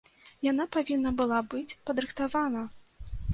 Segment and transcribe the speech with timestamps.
[0.45, 2.65] Яна павінна была быць падрыхтавана!